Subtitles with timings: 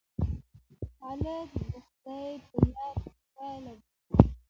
[1.05, 3.83] هلک د خدای په یاد خوشحاله وي.